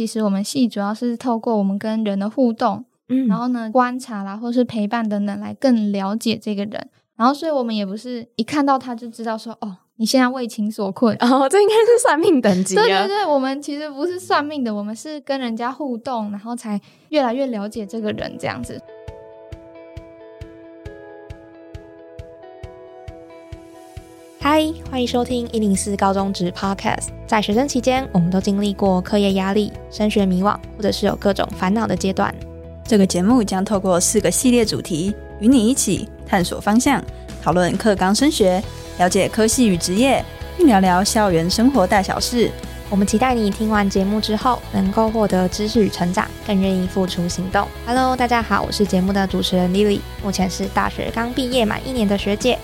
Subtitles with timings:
[0.00, 6.88] 其实我们系主要是透过我们跟人的互动，嗯然后呢观察啦，或是陪伴等等，来更了解这个人。
[7.16, 11.14] 然后，所以我们也不是一看到他就知道说，哦，你现在为情所困。
[11.20, 12.80] 哦，这应该是算命等级了。
[12.88, 16.80] 对对对，我们其实不是算命的，我们是跟人家互动，然后才
[17.10, 18.80] 越来越了解这个人这样子。
[24.42, 27.08] 嗨，欢迎收听一零四高中职 Podcast。
[27.26, 32.34] 在学生期间，我们都经历过课业压力、升学迷惘，或者是有各种烦恼的阶段。
[32.82, 37.04] 这个节目将透过四个系列主题，与你一起探索方向，
[37.42, 38.62] 讨论课纲升学，
[38.96, 40.24] 了解科系与职业，
[40.56, 42.50] 并聊聊校园生活大小事。
[42.88, 47.68] 我们期待你听完节目之后，能够获得知识与成长，更愿意付出行动。
[47.86, 52.58] Hello，大家好，我是节目的主持人 Lily，目前是大学刚毕业满一年的学姐。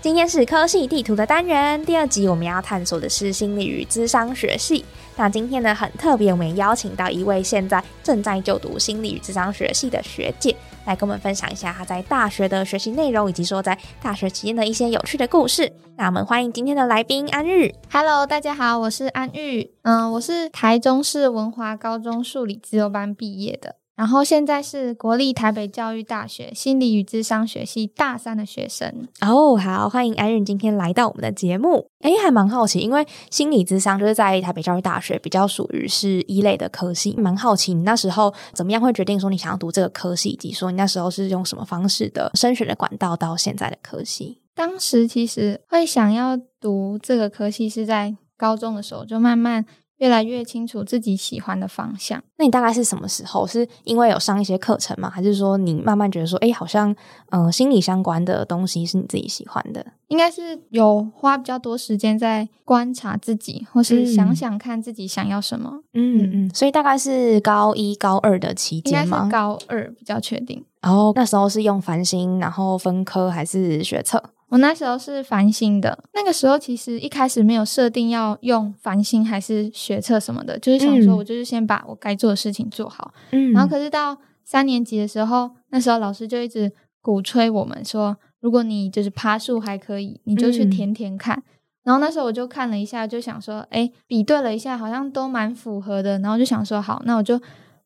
[0.00, 4.84] 今天是科系地图的单元，第二集我们要探索的是心理与智商学系。
[5.16, 15.72] 那今天呢很特别，我们邀请到一位现在正在就读心理与智商学系的学姐，来跟我们分享一下她在大学的学习内容，以及说在大学期间的一些有趣的故事。
[15.96, 17.74] 那我们欢迎今天的来宾安玉。
[17.90, 29.08] Hello，大家好，我是安玉，嗯，我是台中市文华高中数理自由班毕业的，然后现在是国立台北教育大学心理与智商学系大三的学生。
[29.20, 31.90] 哦，好，欢迎安润今天来到我们的节目。
[32.02, 44.40] 诶，还蛮好奇，因为心理智商就是在台北教育大学比较属于是一类的科系，蛮好奇你那时候怎么样会决定说你想要读这个科系，以及说你那时候是用什么方式的升学的管道到现在的科系。
[44.54, 49.66] 当时其实会想要读这个科系，是在高中的时候就慢慢
[49.98, 52.22] 越来越清楚自己喜欢的方向。
[52.36, 53.46] 那你大概是什么时候？
[53.46, 55.08] 是因为有上一些课程吗？
[55.08, 56.90] 还是说你慢慢觉得说，诶，好像
[57.30, 59.84] 嗯、呃心理相关的东西是你自己喜欢的？
[60.08, 65.80] 应该是有花比较多时间在观察自己，或是嗯想想看自己想要什么。
[65.92, 69.28] 嗯嗯，所以大概是高一、高二的期应该是间吗？
[69.30, 70.64] 高二比较确定。
[70.80, 74.22] 然后那时候是用繁星，然后分科还是学测？
[74.48, 83.12] 我那时候是繁星的，那个时候其实一开始没有设定要用繁星还是学测什么的，就是想说嗯我就是先把我该做的事情做好。
[83.32, 86.72] 嗯然后可是到三年级的时候，那时候老师就一直
[87.02, 91.42] 鼓吹我们说，如果你就是爬树还可以，你就去嗯填填看。
[91.84, 96.18] 然后那时候我就看了一下，就想说，哎，比对了一下，好像都蛮符合的。
[96.18, 97.40] 然后就想说，好，那我就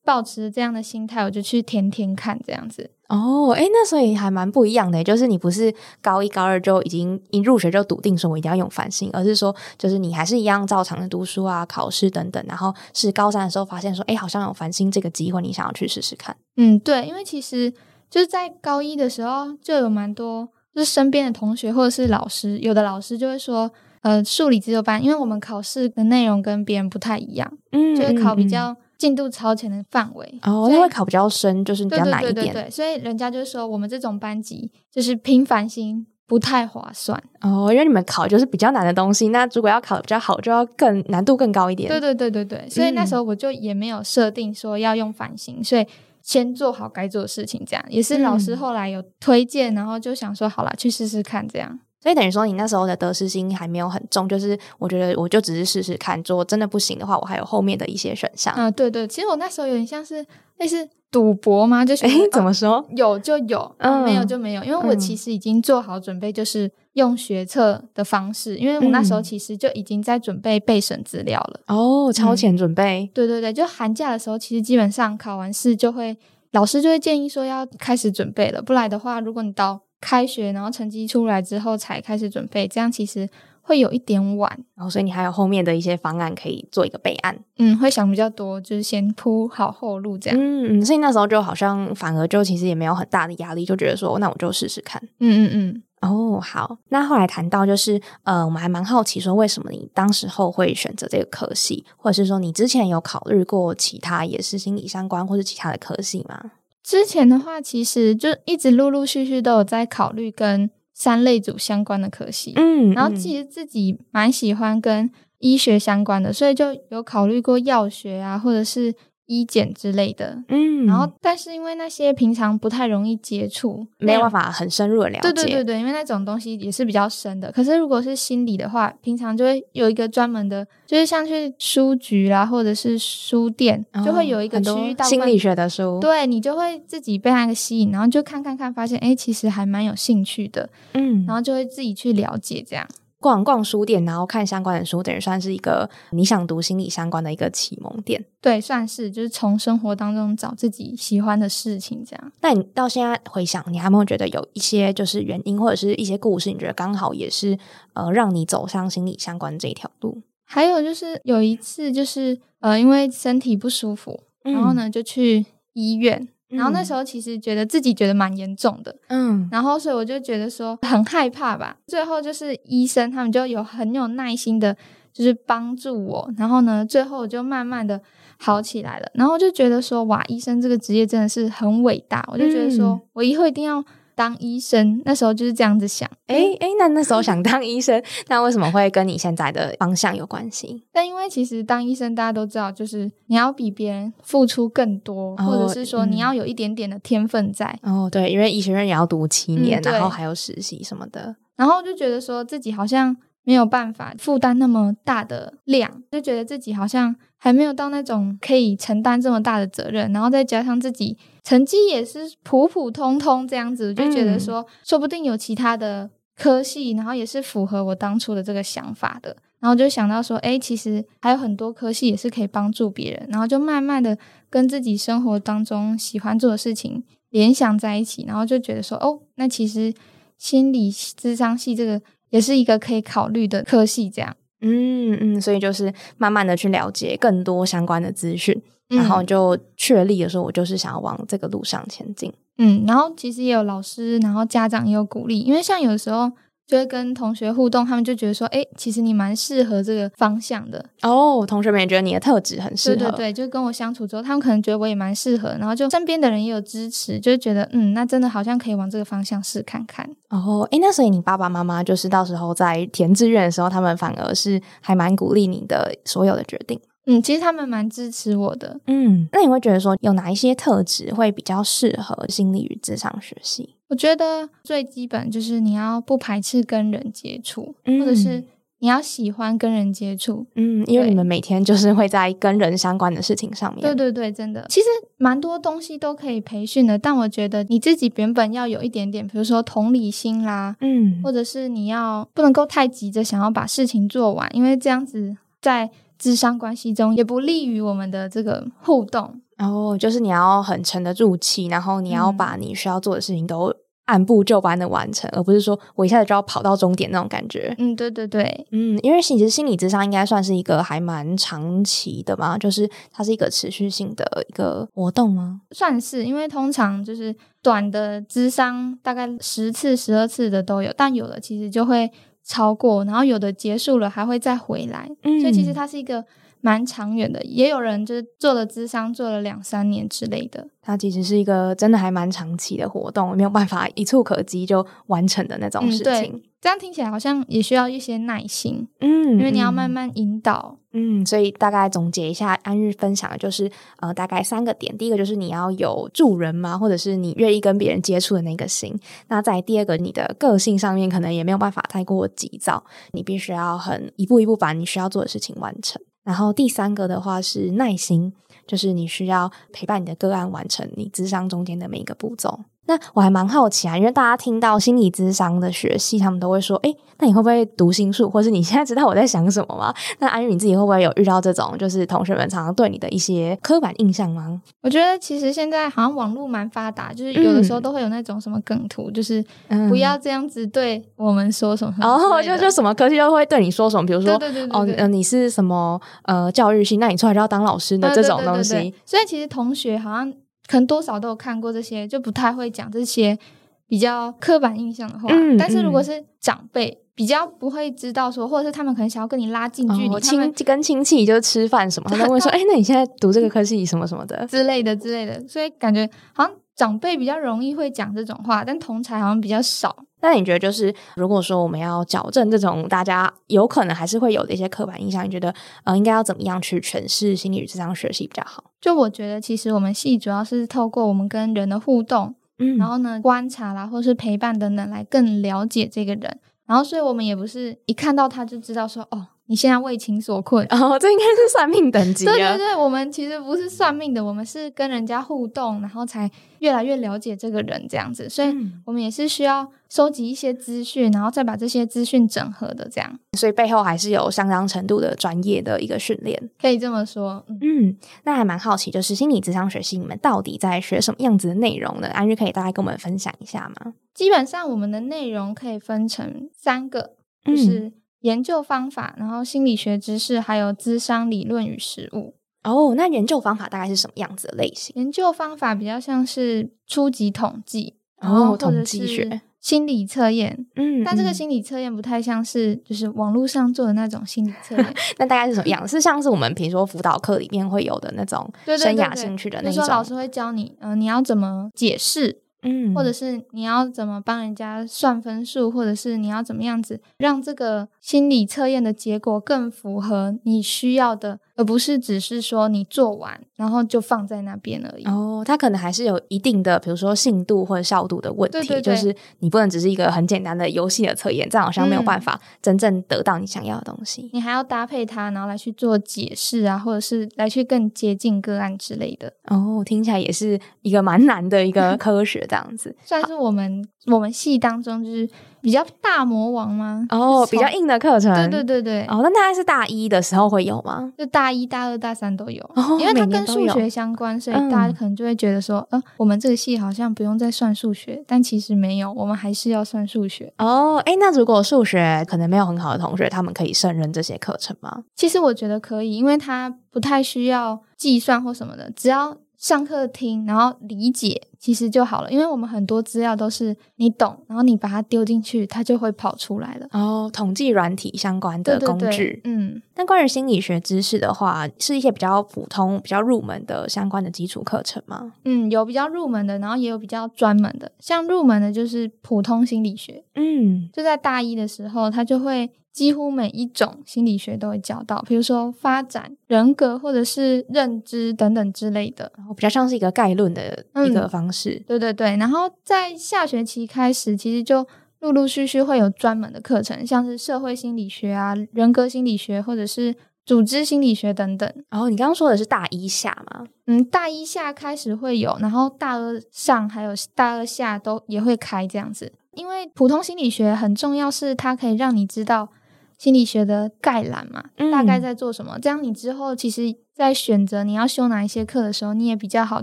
[0.04, 2.90] 抱持这样的心态，我就去填填看，这样子。
[3.14, 16.34] 哦，哎，那所以还蛮不一样的，就是你不是高一高二就已经一入学就笃定说我一定要用繁星，而是说就是你还是一样照常的读书啊、考试等等，然后是高三的时候发现说，哎，好像有繁星这个机会，你想要去试试看。
[16.56, 17.70] 嗯，对，因为其实
[18.08, 23.70] 就是在高一的时候就有蛮多，就是身边的同学或者是老师，有的老师就会说，
[24.00, 30.38] 呃，数理自由班，因为我们考试的内容跟别人不太一样，嗯就会考比嗯较进度超前的范围。
[30.42, 32.46] 哦，因为考比较深，就是比对对较难一点。
[32.46, 37.20] 对对对，所以人家就说我们这种班级就是拼繁星不太划算。
[37.40, 41.88] 哦，因为你们考就是比较难的东西，那如果要考得比较好，就要更难度更高一点。
[41.88, 45.84] 对对对对对，所以那时候我就也没有设定说要用繁星，所以
[46.22, 51.80] 先做好该做的事情，这样也是老师嗯后来有推荐，然后就想说好了，去试试看这样。
[52.02, 58.52] 所以等于说你那时候的得失心还没有很重，就是我觉得我就只是试试看，做真的不行的话，我还有后面的一些选项。
[58.56, 60.26] 嗯、对对，其实我那时候有点像是
[60.58, 62.84] 类似赌博吗，就觉得诶，怎哦么说？
[62.96, 71.60] 有就有，嗯没有就没有，因为我嗯其实已经做好准备，就是用学测的方式，因为我那时候嗯其实就已经在准备备审资料了。
[71.68, 73.08] 哦，超前准备。
[73.14, 76.16] 对对对，就寒假的时候，其实基本上考完试就会，
[76.50, 83.26] 老师就会建议说要开始准备了，不然的话，如果你到开学然后成绩出来之后才开始准备，这样其实
[83.62, 84.50] 会有一点晚。
[84.74, 87.38] 然后，所以你还有后面的一些方案可以做一个备案。
[87.58, 90.38] 嗯，会想比较多，就是先铺好后路这样。
[90.38, 95.00] 嗯嗯，所以那时候就好像反而就其实也没有很大的压力，就觉得说那我就试试看。
[95.20, 95.82] 嗯嗯嗯。
[96.02, 96.78] 哦，好。
[96.88, 106.50] 那后来谈到就是呃，我们还蛮好奇说，为什么你当时候会选择这个科系，或者是说你之前有考虑过其他也是心理相关或是其他的科系吗？
[106.82, 118.94] 之前的话，其实就一直陆陆续续都有在考虑跟三类组相关的科系，嗯然后其实自己蛮喜欢跟医学相关的，所以就有考虑过药学啊，或者是
[119.40, 120.42] 医检之类的。
[120.48, 124.50] 嗯，然后，但是因为那些平常不太容易接触，没有办法。
[124.52, 125.32] 很深入的了解。
[125.32, 127.50] 对对对对，因为那种东西也是比较深的。
[127.52, 142.86] 可是如果是心理的话，平常就会有一个专门的，就是像去书局啦，或者是书店，就会有一个区域大心理学的书。，对你就会自己被那个吸引，然后就看看看，发现哎，诶其实还蛮有兴趣的，嗯，然后就会自己去了解这样。
[143.22, 148.22] 逛逛书店，然后看相关的书，等于算是一个你想读心理相关的一个启蒙点。
[148.40, 152.32] 对，算是就是从生活当中找自己喜欢的事情，这样。
[152.40, 157.56] 那你到现在回想，你还没有觉得有一些就是原因或者是一些故事，你觉得刚好也是
[157.94, 160.20] 呃让你走上心理相关这一条路？
[160.44, 166.28] 还有就是有一次，就是呃因为身体不舒服，然后呢就去医院。
[166.52, 171.76] 然后那时候其实觉得自己觉得蛮严重的，嗯，然后所以我就觉得说很害怕吧。
[171.86, 174.76] 最后就是医生他们就有很有耐心的，
[175.12, 176.30] 就是帮助我。
[176.36, 178.00] 然后呢，最后我就慢慢的
[178.38, 179.10] 好起来了。
[179.14, 182.24] 然后就觉得说哇，医生这个职业真的是很伟大。
[182.32, 183.84] 我就觉得说我以后一定要。
[184.22, 190.84] 当医生那时候就是这样子想，哎哎，那那时候想当医生， 那为什么会跟你现在的方向有关系？
[190.92, 197.76] 但因为其实当医生大家都知道，就是你要比别人付出更多，或者是说你要有一点点的天分在。
[197.82, 203.16] 哦，对，因为医学院也要读七年，然后还有实习什么的，然后就觉得说自己好像。
[203.44, 224.16] 没有办法负担那么大的量，就觉得自己好像还没有到那种可以承担这么大的责任，然后再加上自己成绩也是普普通通这样子，就觉得说说不定有其他的科系，然后也是符合我当初的这个想法的，然后就想到说，哎，其实还有很多科系也是可以帮助别人，然后就慢慢的
[224.48, 229.92] 跟自己生活当中喜欢做的事情联想在一起，然后就觉得说，哦，那其实
[230.38, 232.00] 心理智商系这个。
[232.32, 238.58] 也是一个可以考虑的科系，这样，嗯嗯，所以就是慢慢的去了解更多相关的资讯，
[238.96, 246.30] 然后就确立的时候，我就是想要往这个路上前进，嗯，然后其实也有老师，然后家长也有鼓励，因为像有时候。
[246.64, 260.08] 就会跟同学互动，他们就觉得说：“哎，其实你蛮适合这个方向的哦。”同学们也觉得你的特质很适合，对对对，就跟我相处之后，他们可能觉得我也蛮适合，然后就身边的人也有支持，就觉得嗯，那真的好像可以往这个方向试看看。
[260.30, 266.80] 哦，哎，那所以你爸爸妈妈就是到时候在填志愿的时候，他们反而是还蛮鼓励你的所有的决定。
[267.06, 268.80] 嗯，其实他们蛮支持我的。
[268.86, 273.74] 嗯，那你会觉得说有哪一些特质会比较适合心理与智商学习？
[273.88, 278.44] 我觉得最基本就是你要不排斥跟人接触，或者是
[278.78, 280.46] 你要喜欢跟人接触。
[280.54, 283.82] 嗯，因为你们每天就是会在跟人相关的事情上面。
[283.82, 284.86] 对对对，真的，其实
[285.18, 295.90] 蛮多东西都可以培训的，但我觉得你自己原本要有一点点，比如说同理心啦，嗯，或者是你要不能够太急着想要把事情做完，因为这样子在。
[296.22, 307.74] 智商关系中也不利于我们的这个互动哦，就是你要很沉得住气，然后你要把你需要做的事情都按部就班的完成，而不是说我一下子就要跑到终点那种感觉。
[307.76, 315.62] 嗯，对对对，嗯，因为其实心理智商应该算是一个还蛮长期的嘛，就是它是一个持续性的一个活动吗？
[315.72, 322.08] 算是，因为通常就是短的智商大概十次、十二次的都有，但有的其实就会。
[322.44, 325.08] 超过，然后有的结束了还会再回来，
[325.40, 326.24] 所以其实它是一个
[326.60, 327.42] 蛮长远的。
[327.44, 330.68] 也有人就是做了智商，做了两三年之类的。
[330.80, 336.42] 它其实是一个真的还蛮长期的活动，没有办法一触可及就完成的那种事情。
[336.62, 344.96] 这样听起来好像也需要一些耐心，嗯，因为你要慢慢引导，嗯，所以大概总结一下，安日分享的就是，呃，大概三个点。
[344.96, 348.96] 第一个就是你要有助人嘛，或者是你愿意跟别人接触的那个心。
[349.26, 356.00] 那在第二个，你的个性上面可能也没有办法太过急躁，你必须要很一步一步把你需要做的事情完成。
[356.22, 358.32] 然后第三个的话是耐心，
[358.68, 362.60] 就是你需要陪伴你的个案完成你智商中间的每一个步骤。
[362.86, 368.28] 那我还蛮好奇啊，因为大家听到心理智商的学系，他们都会说：“哎，那你会不会读心术？
[368.28, 374.60] 或是你现在知道我在想什么吗？”那安玉你自己会不会有遇到这种，就是同学们常常对你的一些刻板印象吗？
[374.82, 379.42] 我觉得其实现在好像网络蛮发达，就是有的时候都会有那种什么梗图，就是
[379.88, 384.34] 不要这样子对我们说什么，然后就就什么科技都会对你说什么，比如说
[384.70, 388.92] 哦，呃，你是什么呃教育系，那你出来就要当老师的这种东西。
[389.06, 390.32] 所以其实同学好像。
[390.66, 393.38] 可能多少都有看过这些，就不太会讲这些
[393.86, 395.28] 比较刻板印象的话。
[395.58, 409.94] 但是如果是长辈，比较不会知道说，或者是他们可能想要跟你拉近距离，亲跟亲戚就是吃饭什么，他们会说： “哎，那你现在读这个科系什么什么的之类的之类的。”所以感觉好像长辈比较容易会讲这种话，但同才好像比较少。
[410.20, 415.52] 那你觉得，就是如果说我们要矫正这种大家有可能还是会有的一些刻板印象，你觉得
[415.84, 418.64] 呃，应该要怎么样去诠释心理与智商学习比较好？
[418.80, 426.38] 就我觉得，其实我们系主要是透过我们跟人的互动，嗯，然后呢观察啦，或是陪伴等等，来更了解这个人。
[426.66, 429.28] 然后，所以我们也不是一看到他就知道说，哦。
[429.46, 430.64] 你现在为情所困。
[430.70, 432.24] 哦，这应该是算命等级。
[432.24, 446.48] 对对对，我们其实不是算命的，我们是跟人家互动，然后才越来越了解这个人这样子，所以嗯我们也是需要收集一些资讯，然后再把这些资讯整合的，这样所以背后还是有相当程度的专业的一个训练。
[446.58, 447.44] 可以这么说。
[447.46, 452.08] 嗯，嗯，那还蛮好奇，就是心理咨商学系你们到底在学什么样子的内容呢？
[452.08, 453.92] 安玉可以大概跟我们分享一下吗？
[454.14, 457.10] 基本上我们的内容可以分成三个，
[457.44, 462.34] 就嗯是研究方法，然后心理学知识，还有咨商理论与实务。
[462.64, 464.96] 哦，那研究方法大概是什么样子的类型？
[464.96, 470.66] 研究方法比较像是初级统计，然哦后统计学心理测验。
[470.76, 475.88] 嗯但这个嗯心理测验不太像是就是网络上做的那种心理测验， 那大概是什么样？
[475.88, 495.04] 是像是我们平时说辅导课里面会有的那种生涯兴趣的那比如说老，师会教你，呃，你要怎么解释，嗯或者是你要怎么帮人家算分数，或者是你要怎么样子让这个心理测验的结果更符合你需要的，而不是只是说你做完然后就放在那边而已。
[495.04, 504.28] 哦，它可能还是有一定的，比如说信度或者效度的问题，对对对就是你不能只是一个很简单的游戏的测验，这样好像没有嗯办法真正得到你想要的东西。
[504.32, 512.96] 你还要搭配它，然后来去做解释啊，或者是来去更接近个案之类的，哦，听起来也是一个蛮难的一个科学，这样子。
[513.06, 515.28] 算是我们我们系当中就是
[515.60, 517.06] 比较大魔王吗？
[517.10, 521.12] 哦，比较硬的课程，对对对对，哦，那大概是大一的时候会有吗？
[521.16, 530.52] 就大一、大二、大三都有，哦因为它跟数学相关，所以嗯大家可能就会觉得说，呃，我们这个系好像不用再算数学，但其实没有，我们还是要算数学。
[530.58, 535.04] 哦，哎，那如果数学可能没有很好的同学，他们可以胜任这些课程吗？
[535.14, 542.32] 其实我觉得可以，因为它不太需要计算或什么的，只要上课听，然后理解，其实就好了。
[542.32, 546.88] 因为我们很多资料都是你懂，然后你把它丢进去，它就会跑出来了。
[546.90, 549.40] 哦，统计软体相关的对对对工具。
[549.44, 555.34] 嗯，那关于心理学知识的话，是一些比较普通、比较入门的相关的基础课程吗？
[555.44, 557.92] 嗯，有比较入门的，然后也有比较专门的。
[558.00, 569.32] 像入门的就是普通心理学，嗯，就在大一的时候，他就会几乎每一种心理学都会教到，比如说发展、人格或者是认知等等之类的。
[569.36, 571.82] 然后比较像是一个概论的一个嗯方式。
[571.86, 574.86] 对对对，然后在下学期开始，其实就
[575.20, 581.72] 陆陆续续会有专门的课程，像是社会心理学啊、人格心理学或者是组织心理学等等。
[581.90, 583.64] 然后你刚刚说的是大一下吗？
[583.86, 589.32] 嗯，大一下开始会有，然后大二上还有大二下都也会开这样子。
[589.52, 592.70] 因为普通心理学很重要，是它可以让你知道
[593.18, 595.78] 心理学的概览嘛，嗯大概在做什么。
[595.78, 599.82] 这样你之后其实，在选择你要修哪一些课的时候，你也比较好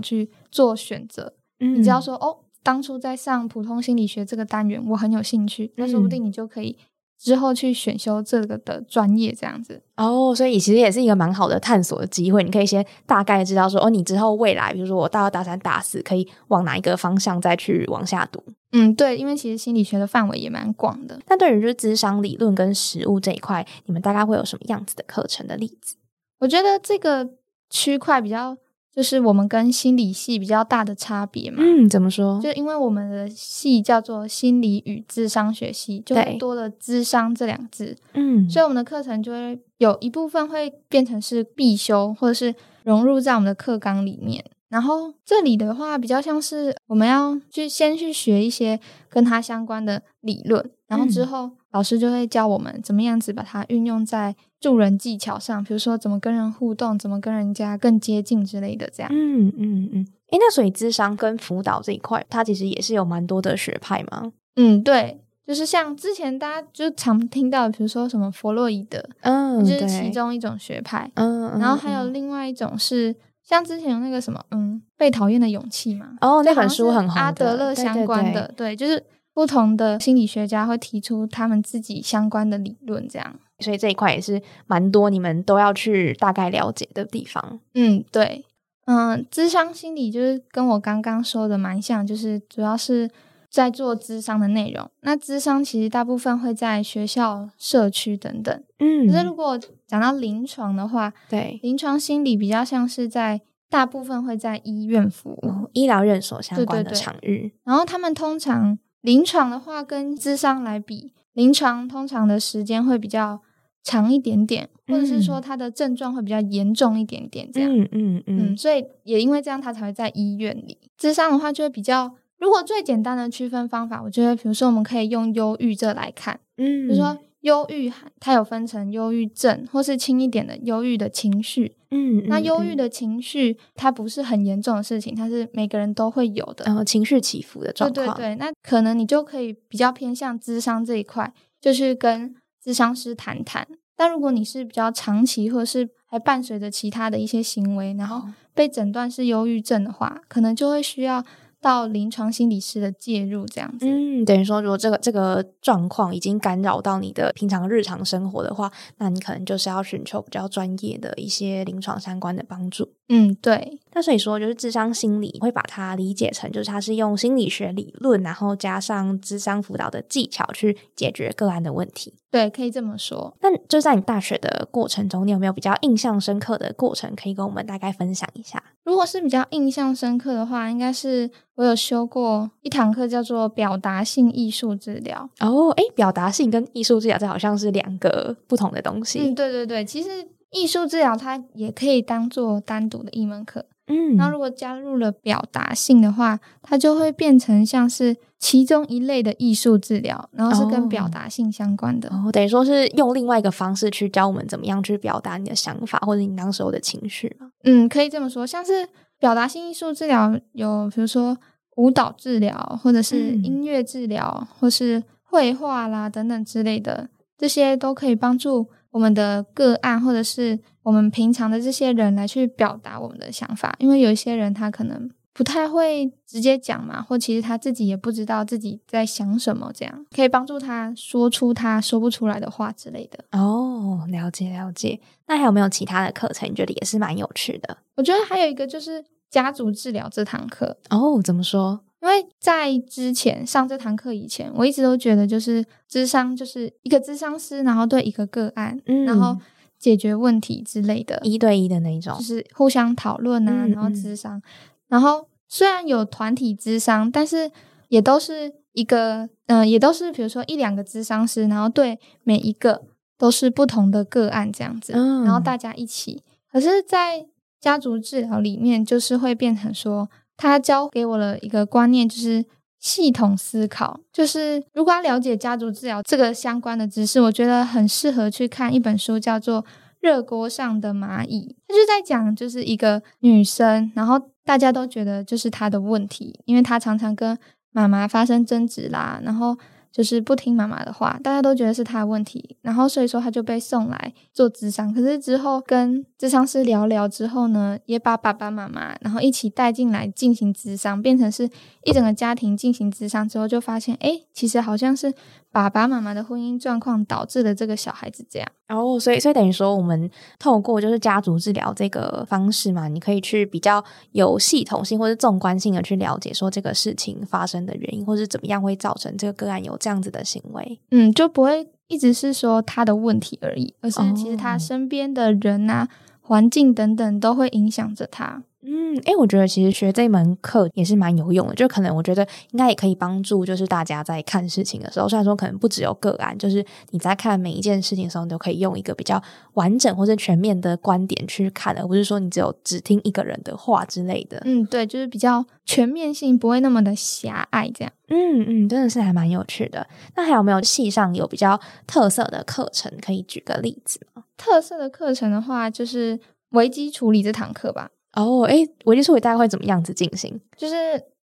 [0.00, 1.34] 去做选择。
[1.60, 6.76] 嗯你只要说哦，当初在上普通心理学这个单元，我很有兴趣，那说不嗯定你就可以
[7.18, 9.82] 之后去选修这个的专业，这样子。
[9.96, 12.42] 哦，所以其实也是一个蛮好的探索的机会。
[12.42, 18.42] 你可以先大概知道说，哦，你之后未来，比如说我大二、大三、大四，可以往哪一个方向再去往下读。
[18.72, 21.20] 嗯，对，因为其实心理学的范围也蛮广的。
[21.28, 25.96] 那对于就是智商理论跟实务这一块，你们大概会有什么样子的课程的例子？
[26.38, 27.28] 我觉得这个
[27.68, 28.56] 区块比较，
[28.94, 31.58] 就是我们跟心理系比较大的差别嘛。
[31.60, 32.40] 嗯，怎么说？
[32.40, 44.44] 就因为我们的系叫做心理与智商学系，就多了“智商”这两字，嗯，所以我们的课程就会有一部分会变成是必修，或者是融入在我们的课纲里面。
[44.68, 48.78] 然后这里的话，比较像是我们要去先去学一些
[49.08, 58.90] 跟它相关的理论，然后之嗯后老师就会教我们怎么样子把它运用在助人技巧上，比如说怎么跟人互动，怎么跟人家更接近之类的。
[58.92, 60.06] 这样，嗯嗯嗯。
[60.30, 64.32] 诶，那所以智商跟辅导这一块，它其实也是有蛮多的学派吗？
[64.56, 71.10] 嗯，对，就是像之前大家就常听到，比如说什么弗洛伊德，嗯就是其中一种学派。
[71.14, 76.10] 嗯，然后还有嗯另外一种是，像之前有那个什么，嗯，被讨厌的勇气嘛。
[76.20, 79.02] 哦，那本书很红，阿德勒相关的，对，就是
[79.40, 83.36] 不同的心理学家会提出他们自己相关的理论，这样。
[83.60, 87.58] 所以这一块也是蛮多你们都要去大概了解的地方。
[87.72, 88.44] 嗯，对，
[88.84, 93.10] 嗯，智商心理就是跟我刚刚说的蛮像，就是主要是
[93.48, 94.90] 在做智商的内容。
[95.00, 98.62] 那智商其实大部分会在学校、社区等等。
[98.78, 105.48] 嗯可是如果讲到临床的话，对临床心理比较像是在大部分会在医院服务。
[105.48, 113.40] 哦医疗院所相关的对对对场域，然后他们通常临床的话，跟智商来比，临床通常的时间会比较
[113.82, 117.70] 长一点点，或者是说他的症状会比较严重一点点，这样。
[117.74, 120.78] 嗯嗯嗯嗯所以也因为这样，他才会在医院里。
[120.96, 122.12] 智商的话，就会比较。
[122.38, 131.76] 如果最简单的区分方法，我觉得，比如说我们可以用忧郁这来看，嗯，比如说忧郁它有分成忧郁症或是轻一点的忧郁的情绪。
[131.90, 136.64] 嗯，那忧郁嗯的情绪它不是很严重的事情，它是每个人都会有的。
[136.64, 143.66] 然后情绪起伏的状况，对对，那可能你就可以比较偏向智商这一块，就是跟智商师谈谈。
[143.96, 151.24] 但如果你是比较长期，或是还伴随着其他的一些行为，然后哦被诊断是忧郁症的话，可能就会需要
[151.60, 153.86] 到临床心理师的介入这样子。
[153.86, 162.92] 嗯，等于说，如果这个这个状况已经干扰到你的平常日常生活的话，那你可能就是要寻求比较专业的一些临床相关的帮助。
[163.08, 172.14] 嗯，对，那所以说，就是智商心理会把它理解成，就是它是用心理学理论，然后加上智商辅导的技巧去解决个案的问题。
[172.30, 173.36] 对，可以这么说。
[173.40, 178.62] 那就在你大学的过程中，你有没有比较印象深刻的过程，可以跟我们大概分享一下？
[178.84, 185.28] 如果是比较印象深刻的话，应该是我有修过一堂课，叫做表达性艺术治疗。
[185.40, 189.18] 哦，诶，表达性跟艺术治疗这好像是两个不同的东西。
[189.18, 190.08] 嗯，对对对，其实
[190.52, 193.66] 艺术治疗它也可以当做单独的一门课。
[193.90, 194.16] 嗯。
[194.16, 202.08] 那如果加入了表达性的话，它就会变成像是其中一类的艺术治疗，然后是跟表达性相关的。
[202.08, 207.50] 哦，等于说是用另外一个方式去教我们怎么样去表达你的想法或者你当时候的情绪嘛。
[207.64, 211.36] 嗯，可以这么说，像是表达性艺术治疗有，比如说
[211.76, 213.44] 舞蹈治疗，或者是嗯。
[213.44, 223.74] 音乐治疗，或是绘画啦等等之类的，这些都可以帮助我们的个案，或者是我们平常的这些人来去表达我们的想法。
[223.78, 233.24] 因为有一些人他可能不太会直接讲嘛，或其实他自己也不知道自己在想什么，这样可以帮助他说出他说不出来的话之类的。
[233.38, 235.00] 哦，了解了解。
[235.26, 236.50] 那还有没有其他的课程？
[236.50, 237.78] 你觉得也是蛮有趣的？
[237.96, 241.80] 我觉得还有一个就是家族治疗这堂课，哦，怎么说？
[242.02, 249.36] 因为在之前上这堂课以前，我一直都觉得就是智商就是一个智商师，然后对一个个案，嗯然后
[249.78, 252.24] 解决问题之类的，一对一的那一种就。
[252.24, 254.40] 是互相讨论啊，嗯然后智商，
[254.88, 257.50] 然后虽然有团体智商，但是
[257.88, 262.82] 也都是一个，嗯、也都是比如说一两个智商师，然后对每一个
[263.18, 266.22] 都是不同的个案这样子，嗯然后大家一起。
[266.50, 267.26] 可是，在
[267.60, 270.08] 家族治疗里面，就是会变成说，
[270.40, 272.44] 他教给我了一个观念，就是
[272.78, 274.00] 系统思考。
[274.12, 279.62] 就是如果要了解家族治疗这个相关的知识，我觉得很适合去看一本书，叫做
[280.00, 281.54] 《热锅上的蚂蚁》。
[281.68, 287.38] 他就在讲，就是一个女生，然后大家都觉得就是她的问题，因为她常常跟
[287.72, 289.56] 妈妈发生争执啦，然后。
[289.92, 294.92] 就是不听妈妈的话，大家都觉得是他的问题，然后所以说他就被送来做智商。
[294.94, 301.48] 可是之后跟智商师聊聊之后呢，也把爸爸妈妈然后一起带进来进行智商，变成是
[301.84, 305.12] 一整个家庭进行智商之后，就发现哎，其实好像是
[305.50, 308.48] 爸爸妈妈的婚姻状况导致了这个小孩子这样。
[308.68, 320.80] 哦，所以所以等于说，我们透过就是家族治疗这个方式嘛，你可以去比较有系统性或者纵观性的去了解说这个事情发生的原因，或是怎么样会造成这个个案有这样子的行为。
[320.92, 325.88] 嗯，就不会一直是说他的问题而已，而是其实他哦身边的人啊、
[326.20, 328.44] 环境等等都会影响着他。
[328.62, 339.22] 嗯，诶，我觉得其实学这门课也是蛮有用的，就可能我觉得应该也可以帮助，就是大家在看事情的时候，虽然说可能不只有个案，就是你在看每一件事情的时候，你都可以用一个比较
[339.54, 344.42] 完整或者全面的观点去看，而不是说你只有只听一个人的话之类的。
[344.44, 347.92] 嗯，对，就是比较全面性，不会那么的狭隘这样。
[348.08, 349.86] 嗯嗯，真的是还蛮有趣的。
[350.16, 354.24] 那还有没有系上有比较特色的课程可以举个例子吗？
[354.36, 356.20] 特色的课程的话，就是
[356.50, 357.90] 危机处理这堂课吧。
[358.14, 360.40] 哦，诶，危机处理大概会怎么样子进行？
[360.56, 360.74] 就是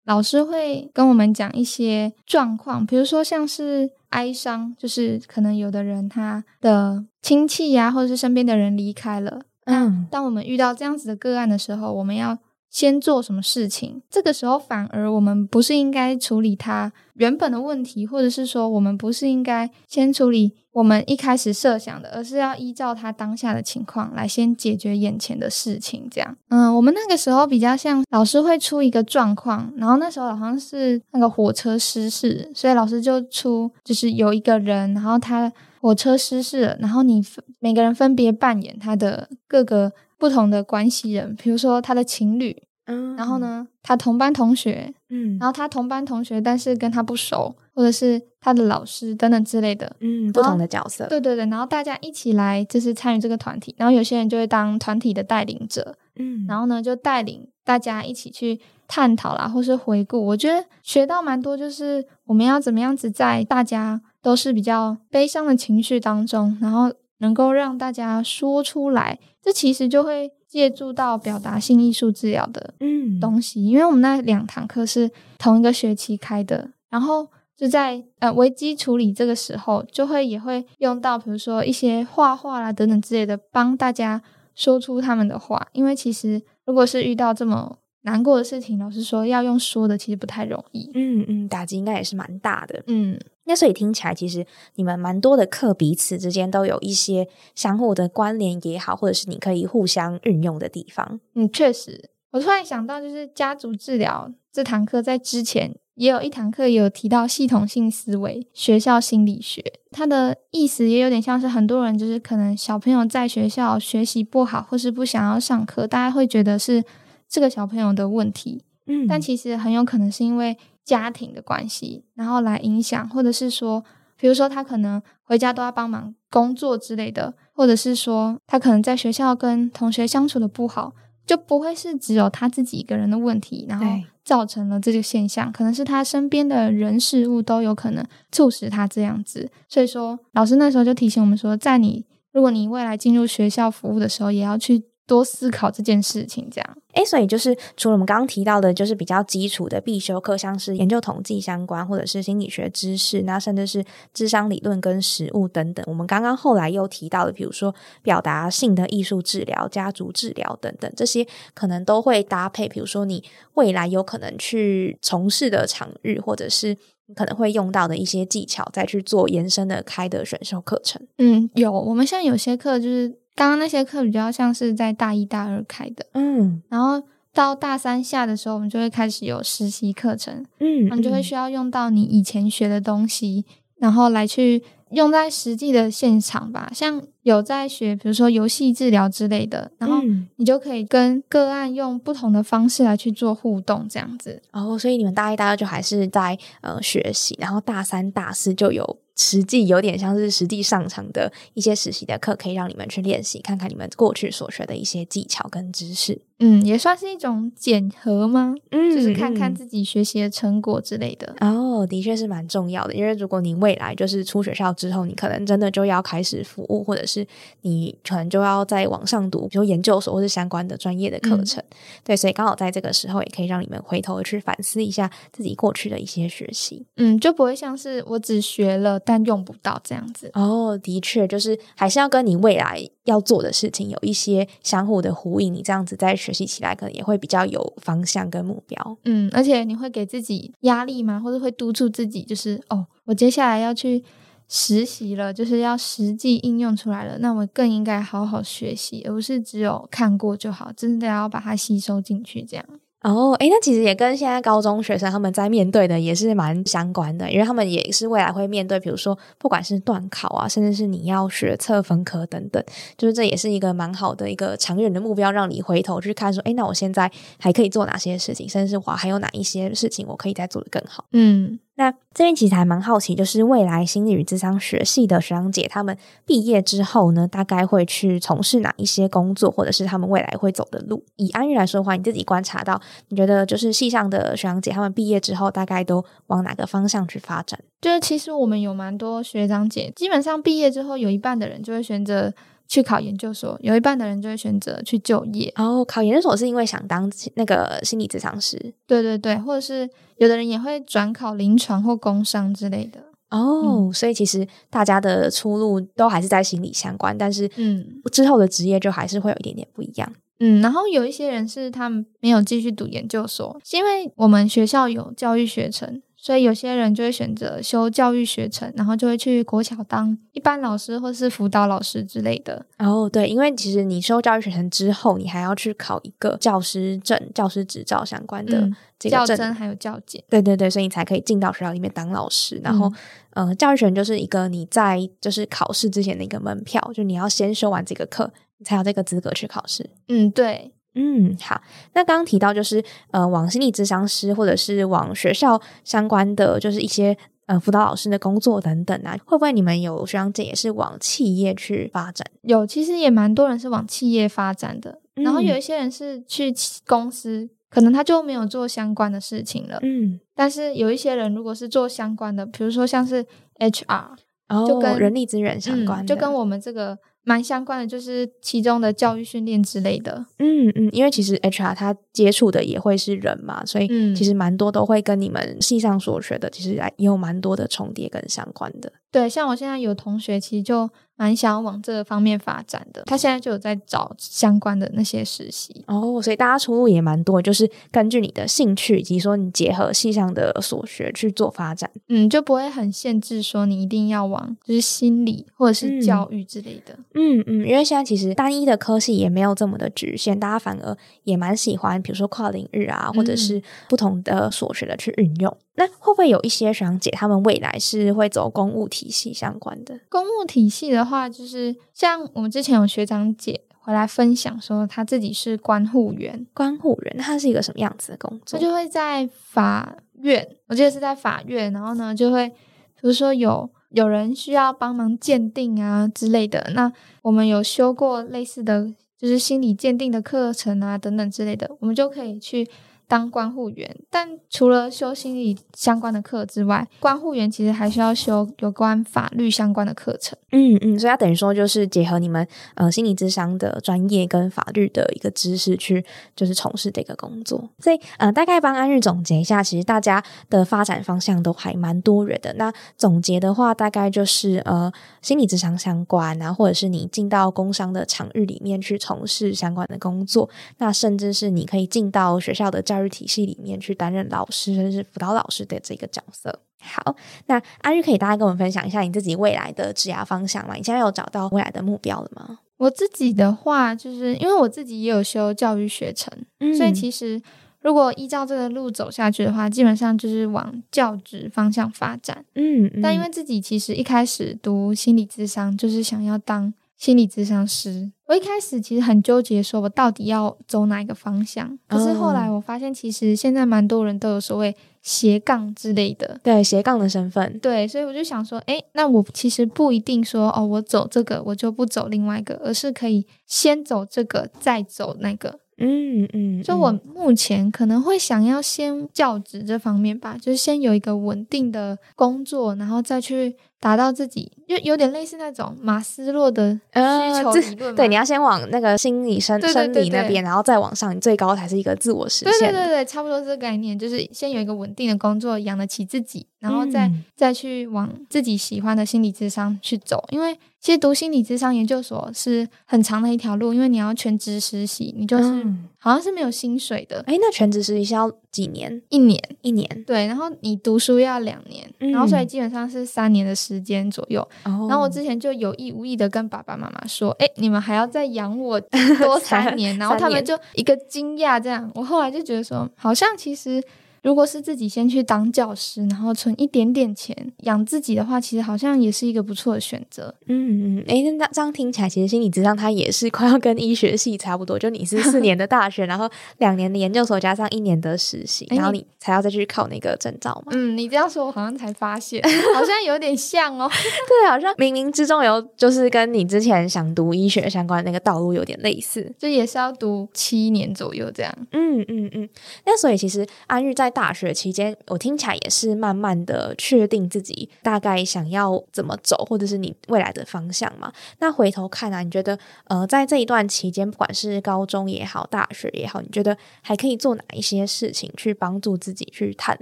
[0.05, 9.41] 老师会跟我们讲一些状况，比如说像是哀伤，就是可能有的人他的亲戚呀、或者是身边的人离开了。
[9.65, 12.37] 嗯当我们遇到这样子的个案的时候，我们要
[12.77, 14.03] 先做什么事情？
[14.07, 26.07] 这个时候反而我们不是应该处理他原本的问题，或者是说我们不是应该先处理我们一开始设想的，而是要依照他当下的情况来先解决眼前的事情。
[26.11, 42.55] 这样，嗯，我们那个时候比较像老师会出一个状况，然后那时候好像是那个火车失事，所以老师就出就是有一个人，然后他火车失事了，然后你分每个人分别扮演他的各个不同的关系人，比如说他的情侣，
[42.87, 43.37] 嗯然后？
[43.37, 49.95] 呢，他同班同学，嗯然后他同班同学，但是跟他不熟，或者是他的老师等等之类的。
[49.99, 51.05] 嗯，不同的角色。
[51.07, 60.25] 对对对，然后大家一起来，就是参与这个团体，然后有些人就会当团体的带领者，嗯然后呢就带领大家一起去探讨啦，或是回顾。
[60.25, 69.19] 我觉得学到蛮多，就是我们要怎么样子在大家都是比较悲伤的情绪当中，然后能够让大家说出来。
[69.41, 84.21] 这其实就会借助到表达性艺术治疗的嗯东西，因为我们那两堂课是同一个学期开的，然后就在呃危机处理这个时候，就会也会用到，比如说一些画画啦等等之类的，帮大家
[84.55, 85.67] 说出他们的话。
[85.73, 90.89] 因为其实如果是遇到这么难过的事情，老师说要用说的，其实不太容易。
[90.93, 92.81] 嗯嗯，打击应该也是蛮大的。
[92.87, 101.19] 嗯，那所以听起来，其实你们蛮多的课彼此之间都有一些相互的关联也好，或者是你可以互相运用的地方。
[101.33, 116.83] 嗯，确实，我突然想到，就是家族治疗这堂课在之前也有一堂课有提到系统性思维、学校心理学，它的意思也有点像是很多人就是可能小朋友在学校学习不好，或是不想要上课，大家会觉得是
[117.27, 119.07] 这个小朋友的问题，嗯。
[119.07, 120.57] 但其实很有可能是因为
[120.87, 123.83] 家庭的关系，然后来影响，或者是说，
[124.17, 130.93] 比如说他可能回家都要帮忙工作之类的，或者是说他可能在学校跟同学相处的不好，
[131.25, 133.85] 就不会是只有他自己一个人的问题，然后
[134.23, 139.51] 造成了这个现象，可能是他身边的人事物都有可能促使他这样子。
[139.67, 146.77] 所以说，老师那时候就提醒我们说，在你如果你未来进入学校服务的时候，也要去多思考这件事情，这样。
[146.93, 155.83] 诶，所以就是除了我们刚刚提到的，就是比较基础的必修课，像是研究统计相关，或者是心理学知识，那甚至是智商理论跟实务等等。
[155.87, 171.01] 我们刚刚后来又提到的，比如说表达性的艺术治疗、家族治疗等等，这些可能都会搭配，比如说你未来有可能去从事的场域，或者是你可能会用到的一些技巧，再去做延伸的开的选修课程。
[171.19, 171.71] 嗯，有。
[171.71, 176.63] 我们像有些课就是刚刚那些课比较像是在大一大二开的，嗯。
[176.69, 183.45] 然后到大三下的时候，我们就会开始有实习课程，嗯那你就会需要用到你以前学的东西，
[183.77, 186.71] 然后来去用在实际的现场吧。
[186.73, 194.41] 像有在学，比如说游戏治疗之类的，然后嗯你就可以跟个案用不同的方式来去做互动，这样子。
[194.51, 206.21] 哦，所以你们大一、大二就还是在呃学习，然后大三、大四就有实际有点像是实际上场的一些实习的课，可以让你们去练习，看看你们过去所学的一些技巧跟知识。
[206.39, 208.53] 嗯，也算是一种检核吗？
[208.69, 211.35] 嗯就是看看嗯自己学习的成果之类的。
[211.41, 217.27] 哦，的确是蛮重要的，因为如果你未来就是出学校之后，你可能真的就要开始服务，或者是
[217.63, 221.63] 你可能就要在网上读，比如研究所或是相关的专业的课嗯程。
[222.05, 226.85] 对，所以刚好在这个时候，也可以让你们回头去反思一下自己过去的一些学习。
[226.95, 230.29] 嗯，就不会像是我只学了但用不到这样子。
[230.35, 238.97] 哦，的确，就是还是要跟你未来要做的事情有一些相互的呼应，你这样子在学习起来可能也会比较有方向跟目标。
[239.05, 241.19] 嗯，而且你会给自己压力吗？
[241.19, 244.03] 或者会督促自己，就是哦，我接下来要去
[244.49, 252.41] 实习了，就是要实际应用出来了，那我更应该好好学习，而不是只有看过就好，真的要把它吸收进去。
[252.43, 252.65] 这样，
[253.01, 262.63] 哦，诶，那其实也跟现在高中学生他们在面对的也是蛮相关的，因为他们也是未来会面对，比如说不管是断考啊，甚至是你要学测分科等等，
[262.97, 271.05] 就是这也是一个蛮好的一个长远的目标，让你回头去看说，诶，那我现在还可以做哪些事情，甚至是我还有哪一些事情我可以再做得更好。
[271.11, 281.05] 嗯那这边其实还蛮好奇，就是未来心理与智商学系的学长姐，他们毕业之后呢，大概会去从事哪一些工作，或者是他们未来会走的路？
[281.17, 287.59] 以安玉来说的话，你自己观察到，你觉得就是系上的学长姐他们毕业之后，大概都往哪个方向去发展？
[287.79, 292.33] 就是其实我们有蛮多学长姐，基本上毕业之后，有一半的人就会选择
[292.67, 295.51] 去考研究所，有一半的人就会选择去就业。
[295.55, 302.99] 然后考研究所是因为想当那个心理咨商师对对对，或者是有的人也会转考临床或工商之类的。
[303.29, 310.13] 哦，所以其实大家的出路都还是在心理相关，但是嗯之后的职业就还是会有一点点不一样。
[310.39, 322.65] 嗯，然后有一些人是他们没有继续读研究所，是因为我们学校有教育学程，所以有些人就会选择修教育学程，然后就会去国小当一般老师或是辅导老师之类的。
[322.79, 329.53] 哦，对，因为其实你修教育学程之后，你还要去考一个教师证、教师执照相关的嗯这个证。
[329.53, 330.21] 还有教检。
[330.27, 332.59] 对对对，所以你才可以进到学校里面当老师。
[332.63, 332.91] 然后，
[333.35, 339.87] 呃，教育学程就是一个你在就是考试之前的一个门票，就你要先修完这个课，你才有这个资格去考试。
[340.07, 341.61] 嗯，对，嗯，好。
[341.93, 352.25] 那刚刚提到就是呃，往心理咨商师或者是往学校相关的，就是一些呃辅导老师的工作等等啊，会不会你们有学长姐也是往企业去发展？
[352.41, 356.53] 有其实也蛮多人是往企业发展的，然后嗯有一些人是去
[356.85, 359.77] 公司可能他就没有做相关的事情了。
[359.83, 363.25] 嗯，但是有一些人如果是做相关的，比如说像是
[363.59, 364.15] HR，
[364.49, 370.25] 哦，就跟人力资源相关就跟我们这个蛮相关的，就是其中的教育训练之类的。
[370.39, 378.89] 嗯嗯，因为其实 HR 他接触的也会是人嘛，所以嗯其实蛮多都会跟你们系上所学的，其实也有蛮多的重叠跟相关的。
[379.17, 385.83] 对，像我现在有同学其实就蛮想要往这个方面发展的，他现在就有在找相关的那些实习。
[385.87, 391.89] 哦，所以大家出路也蛮多，就是根据你的兴趣以及说你结合系上的所学去做发展。
[392.09, 396.97] 嗯，就不会很限制说你一定要往就是心理或者是教育之类的。
[397.15, 405.57] 嗯嗯，因为现在其实单一的科系也没有这么的局限，大家反而也蛮喜欢，比如说跨领域啊，或者是不同的所学的去运用。
[405.77, 409.99] 那会不会有一些学长姐他们未来是会走公务体系相关的？
[410.09, 418.59] 公务体系的话，就是像我们之前有学长姐回来分享说，他自己是关护员，关护人，那他是一个什么样子的工作？
[418.59, 432.67] 他就会在法院，我记得是在法院，然后呢就会，比如说有有人需要帮忙鉴定啊之类的，那我们有修过类似的就是心理鉴定的课程啊等等之类的，我们就可以去。
[433.07, 440.37] 当关护员，但除了修心理相关的课之外，关护员其实还需要修有关法律相关的课程。
[440.51, 446.03] 嗯嗯，所以要等于说就是结合你们呃心理智商的专业跟法律的一个知识去
[446.35, 447.69] 就是从事这个工作。
[447.79, 452.53] 所以呃，大概帮安日总结一下，其实大家的发展方向都还蛮多元的。
[452.53, 454.91] 那总结的话，大概就是呃
[455.21, 466.59] 心理智商相关啊，或者是你进到工商的场域里面去从事相关的工作，那甚至是你可以进到学校的教育体系里面去担任老师，甚至是辅导老师的这个角色。
[466.79, 467.15] 好，
[467.47, 470.75] 那阿玉可以大家跟我们分享一下你自己未来的职涯方向吗？
[470.75, 472.59] 你现在有找到未来的目标了吗？
[472.77, 476.31] 我自己的话，就是因为我自己也有修教育学程，
[476.77, 477.41] 所以其实
[477.81, 482.45] 如果依照这个路走下去的话，基本上就是往教职方向发展。
[482.53, 488.11] 嗯，但因为自己其实一开始读心理智商，就是想要当心理咨商师。
[488.25, 491.77] 我一开始其实很纠结，说我到底要走哪一个方向。
[491.87, 505.59] 可是后来我发现，其实现在蛮多人都有所谓斜杠之类的，对斜杠的身份，对，所以我就想说，诶，那我其实不一定说哦，我走这个我就不走另外一个，而是可以先走这个，再走那个。
[505.79, 522.59] 嗯嗯，就我目前可能会想要先教职这方面吧，就是先有一个稳定的工作，然后再去达到自己，就有点类似那种马斯洛的需求理论、对，你要先往那个心理生生理那边，然后再往上，你最高才是一个自我实现。
[522.59, 530.57] 对对对对，差不多这个概念，就是先有一个稳定的工作，养得起自己，然后再、嗯、再去往自己喜欢的心理智商去走，因为。
[530.79, 537.21] 其实读心理智商研究所是很长的一条路，因为你要全职实习，你就是、嗯、好像是没有薪水的。
[537.27, 539.01] 哎，那全职实习是要几年？
[539.09, 539.85] 一年，一年。
[540.05, 544.39] 对，然后你读书要两年，嗯、然后所以基本上是三年的时间左右。
[544.63, 548.79] 哦、然后我之前就有意无意的跟爸爸妈妈说：“哎，你们还要再养我
[549.19, 551.91] 多三年。”然后他们就一个惊讶，这样。
[551.95, 553.83] 我后来就觉得说，好像其实。
[554.27, 560.35] 如果是自己先去当教师，然后存一点点钱养自己的话，其实好像也是一个不错的选择。
[560.47, 570.73] 嗯嗯，哎，那这样听起来，其实心理智商它也是快要跟医学系差不多，就你是四年的大学，然后两年的研究所，加上一年的实习，然后你才要再去考那个证照嘛。
[570.75, 572.43] 嗯，你这样说，我好像才发现，
[572.75, 573.89] 好像有点像哦。
[574.27, 581.57] 对，好像冥冥之中有，就是跟你之前想读医学相关的那个道路有点类似，就也是要读七年左右这样。
[581.71, 582.49] 嗯嗯嗯，
[582.85, 591.13] 那所以其实安玉在大学期间，我听起来也是慢慢的确定自己大概想要怎么走，或者是你未来的方向嘛。
[591.37, 599.77] 那回头看啊，你觉得呃，在这一段期间，不管是高中也好，大学也好，你觉得还可以做哪一些事情去帮助自己去探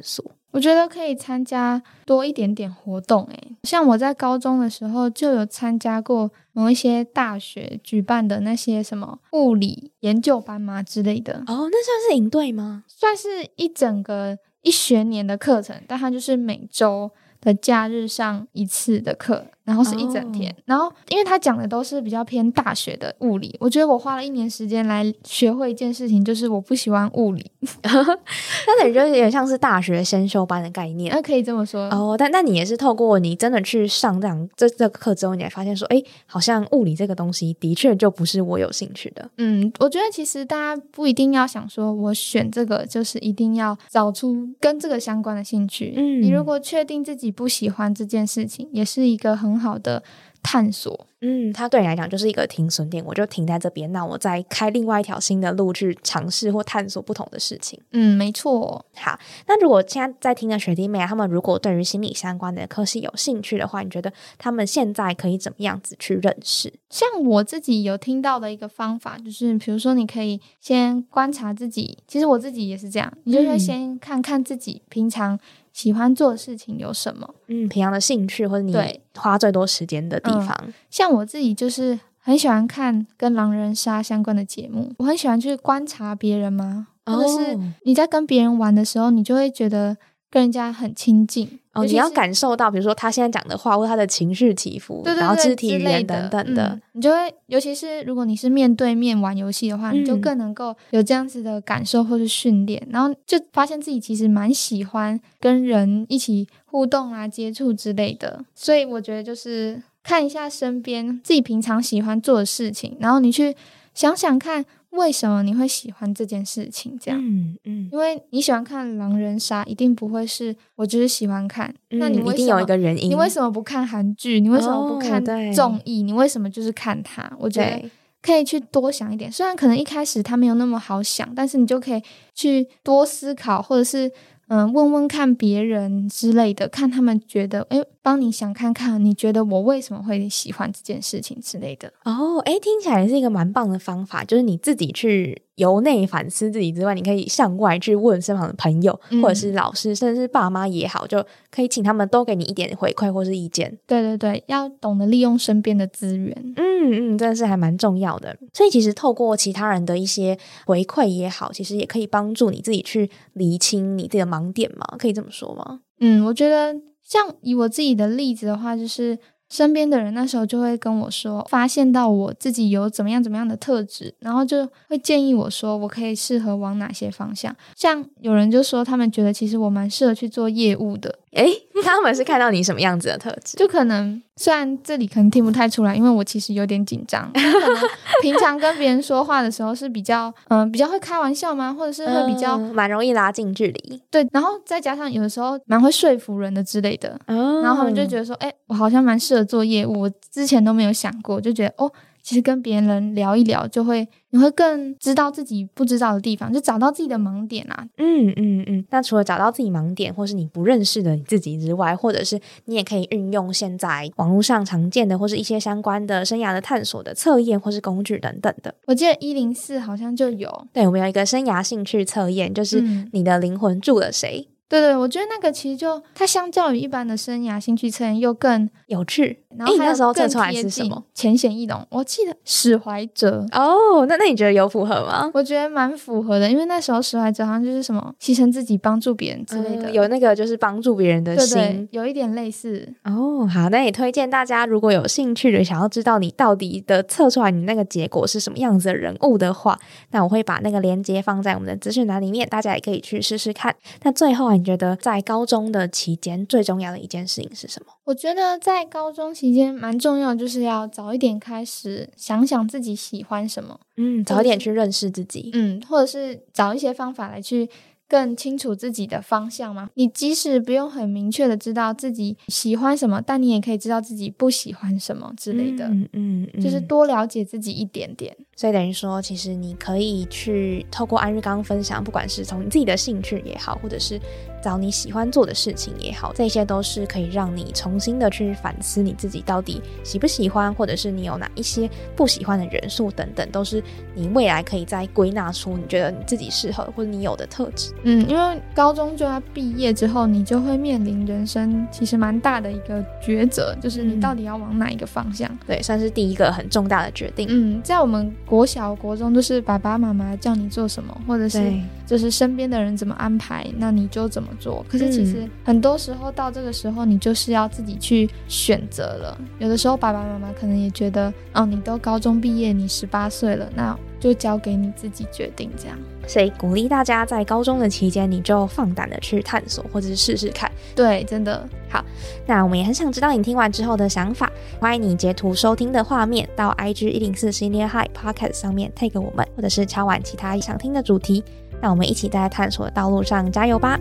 [0.03, 0.29] 索？
[0.55, 11.43] 我觉得可以参加多一点点活动，诶，像我在高中的时候就有参加过某一些大学举办的那些什么物理研究班嘛之类的。
[11.45, 12.85] 哦，那算是营队吗？
[12.87, 20.49] 算是一整个一学年的课程，但它就是每周的假日上一次的课，然后是一整天。
[20.51, 27.51] 哦然后因为他讲的都是比较偏大学的物理，我觉得我花了一年时间来学会一件事情，就是我不喜欢物理。
[27.83, 31.13] 那等于就有点像是大学先修班的概念。
[31.13, 39.29] 那可以这么说哦，但那你也是透过你真的去上这样这这个课之后，你才发现说，哎，好像物理这个东西的确就不是我有兴趣的。
[39.37, 45.93] 嗯，我觉得其实大家不一定要想说，我选这个就是一定要找出跟这个相关的兴趣。
[45.95, 50.03] 嗯你如果确定自己不喜欢这件事情，也是一个很好的
[50.43, 51.07] 探索。
[51.21, 57.79] 嗯，它对你来讲就是一个停损点，我就停在这边，那我再开另外一条新的路去尝试或探索不同的事情。
[57.93, 58.85] 嗯，没错。
[58.93, 66.71] 好，那如果现在在听的学弟妹啊，他们如果对于心理相关的科系有兴趣的话，你觉得他们现在可以怎么样子去认识？
[66.91, 75.39] 像我自己有听到的一个方法，就是比如说你可以先观察自己，其实我自己也是这样，你就会先看看自己平常
[75.75, 77.35] 喜欢做的事情有什么。
[77.47, 78.73] 嗯，平常的兴趣或者你
[79.13, 80.57] 花最多时间的地方。
[80.89, 89.97] 像我自己就是很喜欢看跟狼人杀相关的节目，我很喜欢去观察别人嘛，或者是哦你在跟别人玩的时候，你就会觉得
[90.29, 91.59] 跟人家很亲近。
[91.75, 96.69] 哦，你要感受到，比如说他现在讲的话，或他的情绪起伏，对对然后肢体语言等等的。
[96.69, 108.45] 嗯你就会，尤其是如果你是面对面玩游戏的话，你就嗯更能够有这样子的感受或是训练，然后就发现自己其实蛮喜欢跟人一起互动啊、接触之类的。
[108.55, 113.53] 所以我觉得就是看一下身边自己平常喜欢做的事情，然后你去
[113.93, 117.19] 想想看为什么你会喜欢这件事情，这样。
[117.21, 121.73] 嗯嗯，因为你喜欢看狼人杀，一定不会是我就是喜欢看。
[121.89, 123.09] 那你嗯一定有一个原因。
[123.11, 124.39] 你为什么不看韩剧？
[124.39, 126.01] 你为什么不哦看综艺？
[126.03, 127.31] 你为什么就是看它？
[127.39, 127.89] 我觉得？
[128.21, 129.31] 可以去多想一点。
[129.31, 132.01] 虽然可能一开始他没有那么好想，但是你就可以
[132.33, 134.11] 去多思考，或者是
[134.47, 141.91] 嗯问问看别人之类的，看他们觉得哎，帮你想看看，你觉得我为什么会喜欢这件事情之类的。
[142.03, 153.77] 哦，哎，听起来是一个蛮棒的方法，就是你自己去由内反思自己之外，你可以向外去问身旁的朋友，嗯或者是老师，甚至是爸妈也好，就可以请他们都给你一点回馈或是意见。
[153.87, 156.35] 对对对，要懂得利用身边的资源。
[156.57, 158.37] 嗯嗯，真的是还蛮重要的。
[158.53, 165.79] 所以其实透过其他人的一些回馈也好，其实也可以帮助你自己去厘清你自己的盲点嘛，可以这么说吗？
[165.99, 169.17] 嗯，我觉得像以我自己的例子的话，就是
[169.49, 177.55] 身边的人那时候就会跟我说，发现到我自己有怎么样怎么样的特质，然后就会建议我说，我可以适合往哪些方向。
[177.75, 183.57] 像有人就说，他们觉得其实我蛮适合去做业务的，诶，他们是看到你什么样子的特质？
[183.57, 187.77] 就可能虽然这里可能听不太出来，因为我其实有点紧张， 可能
[188.21, 194.01] 平常跟别人说话的时候是比较嗯、比较会开玩笑吗，或者是会比较、嗯蛮容易拉近距离。
[194.09, 197.17] 对，然后再加上有的时候蛮会说服人的之类的。
[197.27, 201.91] 哦然后他们就觉得说，哎、我好像蛮适合做业务，我之前都没有想过，就觉得哦，
[202.25, 207.87] 其实跟别人聊一聊，就会你会更知道自己不知道的地方，就找到自己的盲点啊。
[207.97, 218.73] 嗯嗯嗯，那除了找到自己盲点，或是你不认识的你自己之外，或者是你也可以运用现在网络上常见的，或是一些相关的生涯的探索的测验或是工具等等的。
[218.87, 229.41] 我记得一零四好像就有，对，我们有一个生涯兴趣测验，就是嗯你的灵魂住了谁，对对，我觉得那个其实就它相较于一般的生涯兴趣测验又更，有趣。
[229.57, 231.01] 然后还更时候测出来是什么？
[231.13, 231.87] 浅显易懂。
[231.89, 233.45] 我记得史怀哲。
[233.53, 235.31] 哦，那那你觉得有符合吗？
[235.33, 241.57] 我觉得蛮符合的，因为那时候史怀哲好像就是什么牺牲自己帮助别人之类的，嗯有那个就是帮助别人的心。
[241.57, 242.85] 对对，有一点类似。
[243.05, 249.79] 哦，好，那也推荐大家，如果有兴趣的，想要知道你到底的测出来你那个结果是什么样子的人物的话，
[250.11, 253.73] 那我会把那个链接放在我们的资讯栏里面，大家也可以去试试看。
[254.03, 257.93] 那最后啊，你觉得在高中的期间最重要的一件事情是什么？
[258.05, 265.49] 我觉得在高中期间蛮重要，就是要早一点开始想想自己喜欢什么，嗯，早一点去认识自己。
[265.53, 267.69] 嗯，或者是找一些方法来去
[268.07, 269.89] 更清楚自己的方向吗。
[269.95, 278.35] 你即使不用很明确的知道自己喜欢什么，但你也可以知道自己不喜欢什么之类的，嗯嗯嗯就是多了解自己一点点。
[278.55, 284.19] 所以等于说，其实你可以去透过安日刚刚分享，不管是从你自己的兴趣也好，或者是
[284.65, 293.83] 找你喜欢做的事情也好，这些都是可以让你重新的去反思你自己到底喜不喜欢，或者是你有哪一些不喜欢的元素等等，都是
[294.15, 297.93] 你未来可以再归纳出你觉得你自己适合或者你有的特质。
[298.01, 305.47] 嗯，因为高中就要毕业之后，你就会面临人生其实蛮大的一个抉择，就是你嗯到底要往哪一个方向。
[305.67, 307.45] 对，算是第一个很重大的决定。
[307.51, 314.85] 嗯，在我们国小、国中就是爸爸妈妈叫你做什么，或者是对，就是身边的人怎么安排，那你就怎么做。
[314.87, 319.37] 可是其实很多时候到这个时候，你就是要自己去选择了。
[319.59, 325.97] 有的时候爸爸妈妈可能也觉得，哦，你都高中毕业，你十八岁了，那就交给你自己决定这样。
[326.27, 330.71] 所以鼓励大家在高中的期间，你就放胆的去探索或者是试试看。
[330.95, 332.03] 对，真的好。
[332.47, 341.43] 那我们也很想知道你听完之后的想法，欢迎你截图收听的画面到 IG 一零四 Senior High Podcast 上面 tag 我们，或者是敲完其他想听的主题，
[341.85, 343.99] 让我们一起在探索的道路上加油吧！